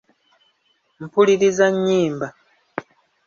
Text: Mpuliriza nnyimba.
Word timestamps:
Mpuliriza 1.03 1.65
nnyimba. 1.75 2.27